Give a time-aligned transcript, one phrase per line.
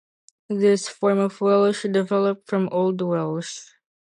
[0.49, 3.59] This form of Welsh developed from Old Welsh.